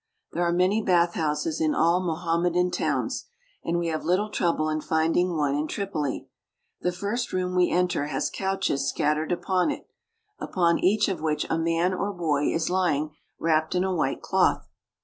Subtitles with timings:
[0.31, 3.27] There are many bathhouses in all Mohammedan towns,
[3.63, 6.27] and we have little trouble in finding one in Tripoli.
[6.79, 9.87] The first room we enter has couches scat tered about it,
[10.39, 14.67] upon each of which a man or boy is lying wrapped in a white cloth.